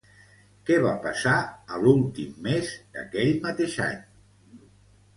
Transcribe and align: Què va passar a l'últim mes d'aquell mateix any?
Què 0.69 0.77
va 0.85 0.93
passar 1.03 1.35
a 1.77 1.83
l'últim 1.83 2.33
mes 2.49 2.75
d'aquell 2.97 3.33
mateix 3.47 3.81
any? 3.93 4.05